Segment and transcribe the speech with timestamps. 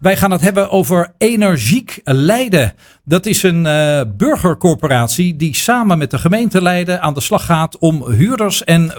[0.00, 2.72] Wij gaan het hebben over Energiek Leiden.
[3.04, 7.78] Dat is een uh, burgercorporatie die samen met de gemeente Leiden aan de slag gaat
[7.78, 8.92] om huurders en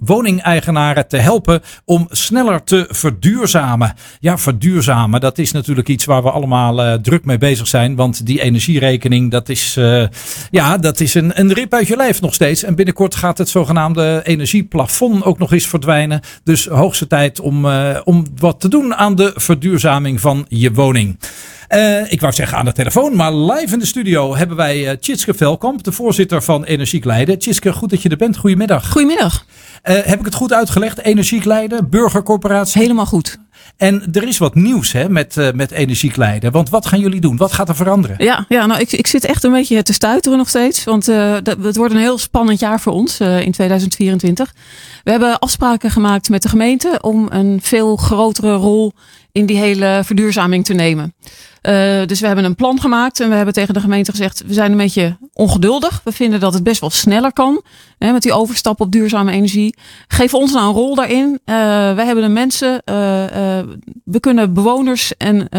[0.00, 3.94] woningeigenaren te helpen om sneller te verduurzamen.
[4.20, 7.96] Ja, verduurzamen, dat is natuurlijk iets waar we allemaal uh, druk mee bezig zijn.
[7.96, 10.06] Want die energierekening, dat is, uh,
[10.50, 12.62] ja, dat is een, een rip uit je lijf nog steeds.
[12.62, 16.20] En binnenkort gaat het zogenaamde energieplafond ook nog eens verdwijnen.
[16.44, 17.66] Dus hoogste tijd om,
[18.04, 21.18] om wat te doen aan de verduurzaming van je woning.
[21.68, 24.90] Uh, ik wou zeggen aan de telefoon, maar live in de studio hebben wij uh,
[24.90, 27.38] Tjitske Velkamp, de voorzitter van Energiek Leiden.
[27.38, 28.36] Tjitske, goed dat je er bent.
[28.36, 28.90] Goedemiddag.
[28.90, 29.44] Goedemiddag.
[29.84, 30.98] Uh, heb ik het goed uitgelegd?
[30.98, 32.80] Energiek Leiden, burgercorporatie?
[32.82, 33.38] Helemaal goed.
[33.76, 36.52] En er is wat nieuws hè, met, uh, met Energiek Leiden.
[36.52, 37.36] Want wat gaan jullie doen?
[37.36, 38.16] Wat gaat er veranderen?
[38.18, 40.84] Ja, ja nou, ik, ik zit echt een beetje te stuiteren nog steeds.
[40.84, 44.54] Want uh, het wordt een heel spannend jaar voor ons uh, in 2024.
[45.04, 48.92] We hebben afspraken gemaakt met de gemeente om een veel grotere rol
[49.32, 51.14] in die hele verduurzaming te nemen.
[52.06, 54.70] Dus we hebben een plan gemaakt en we hebben tegen de gemeente gezegd: we zijn
[54.70, 56.00] een beetje ongeduldig.
[56.04, 57.62] We vinden dat het best wel sneller kan
[57.98, 59.76] hè, met die overstap op duurzame energie.
[60.08, 61.28] Geef ons nou een rol daarin.
[61.28, 61.56] Uh,
[61.94, 62.82] wij hebben de mensen,
[64.04, 65.52] we kunnen bewoners en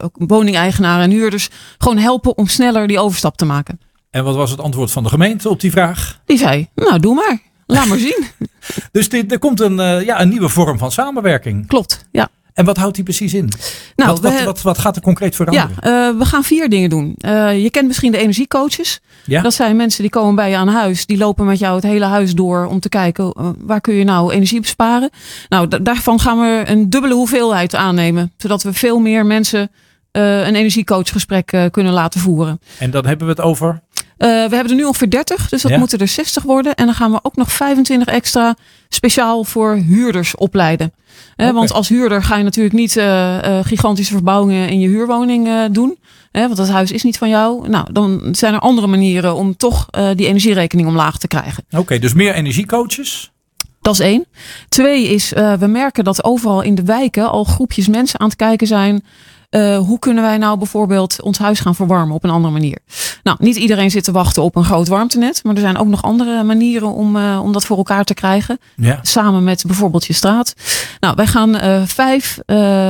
[0.00, 3.80] ook woningeigenaren en huurders gewoon helpen om sneller die overstap te maken.
[4.10, 6.20] En wat was het antwoord van de gemeente op die vraag?
[6.26, 7.38] Die zei: Nou, doe maar.
[7.66, 8.26] Laat maar zien.
[8.92, 11.66] dus dit, er komt een, ja, een nieuwe vorm van samenwerking.
[11.66, 12.28] Klopt, ja.
[12.54, 13.48] En wat houdt die precies in?
[13.96, 15.70] Nou, wat, wat, wat, wat, gaat er concreet veranderen?
[15.82, 17.16] Ja, uh, we gaan vier dingen doen.
[17.20, 19.00] Uh, je kent misschien de energiecoaches.
[19.24, 19.42] Ja?
[19.42, 21.06] Dat zijn mensen die komen bij je aan huis.
[21.06, 24.04] Die lopen met jou het hele huis door om te kijken uh, waar kun je
[24.04, 25.10] nou energie besparen.
[25.48, 28.32] Nou, daarvan gaan we een dubbele hoeveelheid aannemen.
[28.36, 29.70] Zodat we veel meer mensen
[30.12, 32.60] een energiecoachgesprek kunnen laten voeren.
[32.78, 33.80] En dan hebben we het over?
[34.16, 35.78] We hebben er nu ongeveer 30, dus dat ja.
[35.78, 36.74] moeten er 60 worden.
[36.74, 38.56] En dan gaan we ook nog 25 extra
[38.94, 40.92] speciaal voor huurders opleiden.
[41.36, 41.52] Okay.
[41.52, 45.98] Want als huurder ga je natuurlijk niet uh, gigantische verbouwingen in je huurwoning doen.
[46.32, 47.68] want dat huis is niet van jou.
[47.68, 51.64] Nou, dan zijn er andere manieren om toch die energierekening omlaag te krijgen.
[51.70, 53.32] Oké, okay, dus meer energiecoaches?
[53.80, 54.26] Dat is één.
[54.68, 58.66] Twee is, we merken dat overal in de wijken al groepjes mensen aan het kijken
[58.66, 59.04] zijn.
[59.56, 62.78] Uh, hoe kunnen wij nou bijvoorbeeld ons huis gaan verwarmen op een andere manier?
[63.22, 66.02] Nou, niet iedereen zit te wachten op een groot warmtenet, maar er zijn ook nog
[66.02, 68.58] andere manieren om, uh, om dat voor elkaar te krijgen.
[68.76, 68.98] Ja.
[69.02, 70.54] Samen met bijvoorbeeld je straat.
[71.00, 72.38] Nou, wij gaan uh, vijf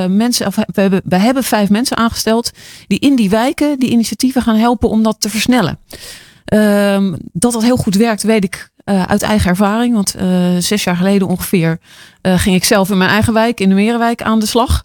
[0.08, 2.50] mensen, of we hebben, wij hebben vijf mensen aangesteld
[2.86, 5.78] die in die wijken die initiatieven gaan helpen om dat te versnellen.
[6.54, 9.94] Um, dat dat heel goed werkt, weet ik uh, uit eigen ervaring.
[9.94, 11.78] Want uh, zes jaar geleden ongeveer
[12.22, 14.84] uh, ging ik zelf in mijn eigen wijk, in de Merenwijk, aan de slag.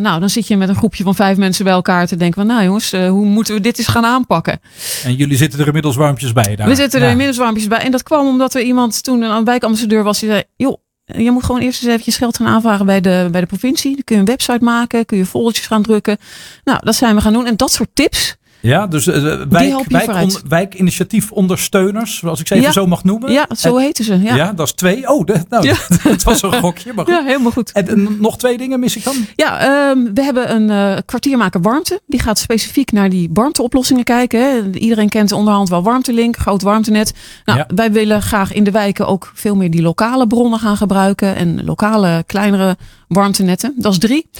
[0.00, 2.54] nou, dan zit je met een groepje van vijf mensen bij elkaar te denken van,
[2.54, 4.60] nou jongens, hoe moeten we dit eens gaan aanpakken?
[5.04, 6.68] En jullie zitten er inmiddels warmpjes bij daar?
[6.68, 7.10] We zitten er ja.
[7.10, 7.78] inmiddels warmpjes bij.
[7.78, 11.44] En dat kwam omdat er iemand toen een wijkambassadeur was die zei, joh, je moet
[11.44, 13.94] gewoon eerst eens eventjes geld gaan aanvragen bij de, bij de provincie.
[13.94, 16.16] Dan kun je een website maken, kun je foldertjes gaan drukken.
[16.64, 17.46] Nou, dat zijn we gaan doen.
[17.46, 19.14] En dat soort tips, ja, dus uh,
[19.48, 22.72] wijk, wijk, on, wijkinitiatiefondersteuners, zoals ik ze even ja.
[22.72, 23.32] zo mag noemen.
[23.32, 24.22] Ja, zo en, heten ze.
[24.22, 24.34] Ja.
[24.34, 25.08] ja, dat is twee.
[25.08, 25.74] Oh, nou, ja.
[26.04, 26.92] dat was een gokje.
[26.92, 27.14] Maar goed.
[27.14, 27.72] Ja, helemaal goed.
[27.72, 29.14] En, en, nog twee dingen mis ik dan?
[29.36, 32.00] Ja, um, we hebben een uh, kwartiermaker warmte.
[32.06, 34.40] Die gaat specifiek naar die warmteoplossingen kijken.
[34.40, 34.78] Hè.
[34.78, 37.12] Iedereen kent onderhand wel warmtelink, groot warmtenet.
[37.44, 41.36] Nou, wij willen graag in de wijken ook veel meer die lokale bronnen gaan gebruiken.
[41.36, 42.76] En lokale, kleinere
[43.12, 43.74] warmtenetten.
[43.76, 44.30] Dat is drie.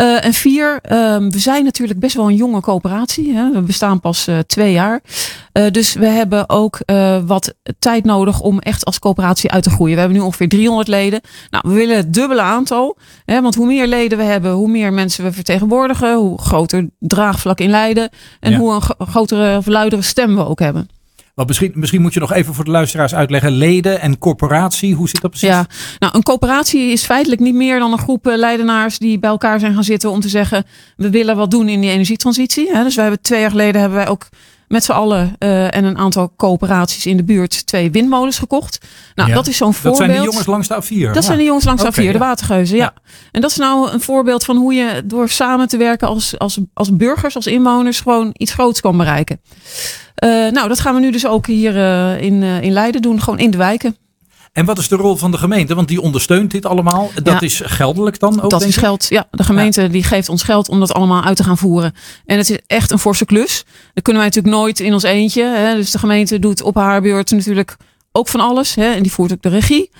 [0.00, 3.34] Uh, en vier, um, we zijn natuurlijk best wel een jonge coöperatie.
[3.34, 3.50] Hè.
[3.50, 5.02] We bestaan pas uh, twee jaar.
[5.52, 6.78] Uh, dus we hebben ook
[7.26, 9.94] wat tijd nodig om echt als coöperatie uit te groeien.
[9.94, 11.20] We hebben nu ongeveer 300 leden.
[11.50, 12.98] Nou, we willen het dubbele aantal.
[13.24, 16.14] Hè, want hoe meer leden we hebben, hoe meer mensen we vertegenwoordigen.
[16.14, 18.10] Hoe groter draagvlak in Leiden.
[18.40, 18.58] En ja.
[18.58, 20.88] hoe een grotere of luidere stem we ook hebben.
[21.34, 23.50] Want misschien, misschien moet je nog even voor de luisteraars uitleggen.
[23.50, 25.48] Leden en corporatie, hoe zit dat precies?
[25.48, 25.66] Ja,
[25.98, 29.74] nou een coöperatie is feitelijk niet meer dan een groep leidenaars die bij elkaar zijn
[29.74, 30.64] gaan zitten om te zeggen,
[30.96, 32.72] we willen wat doen in die energietransitie.
[32.72, 34.28] Dus wij hebben twee jaar geleden hebben wij ook
[34.72, 38.86] met z'n allen uh, en een aantal coöperaties in de buurt twee windmolens gekocht.
[39.14, 39.98] Nou, ja, dat is zo'n voorbeeld.
[39.98, 41.06] Dat zijn die jongens langs de A4?
[41.06, 41.20] Dat ja.
[41.20, 42.12] zijn de jongens langs de okay, A4, ja.
[42.12, 42.94] de watergeuzen, ja.
[43.30, 46.58] En dat is nou een voorbeeld van hoe je door samen te werken als, als,
[46.74, 49.40] als burgers, als inwoners, gewoon iets groots kan bereiken.
[50.24, 53.38] Uh, nou, dat gaan we nu dus ook hier uh, in, in Leiden doen, gewoon
[53.38, 53.96] in de wijken.
[54.52, 55.74] En wat is de rol van de gemeente?
[55.74, 57.10] Want die ondersteunt dit allemaal.
[57.14, 58.50] Dat ja, is geldelijk dan ook?
[58.50, 59.26] Dat is geld, ja.
[59.30, 59.88] De gemeente ja.
[59.88, 61.94] die geeft ons geld om dat allemaal uit te gaan voeren.
[62.26, 63.64] En het is echt een forse klus.
[63.94, 65.44] Dat kunnen wij natuurlijk nooit in ons eentje.
[65.44, 65.74] Hè.
[65.74, 67.76] Dus de gemeente doet op haar beurt natuurlijk
[68.12, 68.74] ook van alles.
[68.74, 68.92] Hè.
[68.92, 69.90] En die voert ook de regie.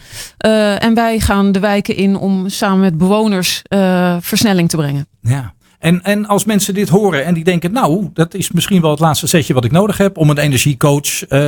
[0.47, 5.07] Uh, en wij gaan de wijken in om samen met bewoners uh, versnelling te brengen.
[5.21, 5.55] Ja.
[5.83, 9.01] En, en als mensen dit horen en die denken, nou, dat is misschien wel het
[9.01, 11.39] laatste setje wat ik nodig heb om een energiecoach uh,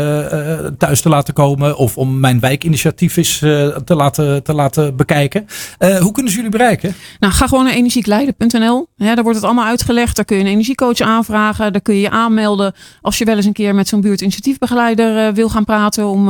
[0.79, 5.47] thuis te laten komen of om mijn wijkinitiatief eens uh, te, laten, te laten bekijken.
[5.79, 6.95] hoe kunnen ze jullie bereiken?
[7.19, 8.89] Nou, ga gewoon naar energiekleiden.nl.
[8.97, 10.17] Daar wordt het allemaal uitgelegd.
[10.17, 11.73] Daar kun je een energiecoach aanvragen.
[11.73, 15.49] Daar kun je je aanmelden als je wel eens een keer met zo'n buurtinitiatiefbegeleider wil
[15.49, 16.29] gaan praten om,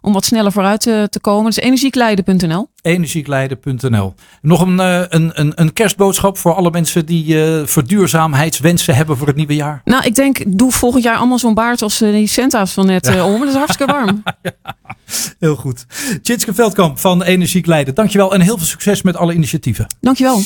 [0.00, 1.44] om wat sneller vooruit te, te komen.
[1.44, 4.14] Dus energiekleiden.nl energiekleiden.nl.
[4.42, 9.36] Nog een, een, een, een kerstboodschap voor alle mensen die uh, verduurzaamheidswensen hebben voor het
[9.36, 9.80] nieuwe jaar?
[9.84, 13.08] Nou, ik denk, doe volgend jaar allemaal zo'n baard als uh, die Centa's van net
[13.08, 13.40] uh, om.
[13.40, 14.22] Dat is hartstikke warm.
[14.42, 14.52] ja,
[15.38, 15.86] heel goed.
[16.22, 19.86] Tjitske Veldkamp van Energiek Leiden, dankjewel en heel veel succes met alle initiatieven.
[20.00, 20.38] Dankjewel.